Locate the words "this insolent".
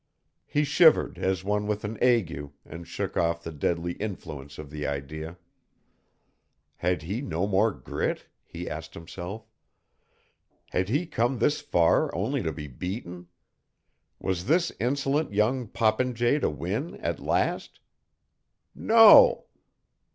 14.45-15.33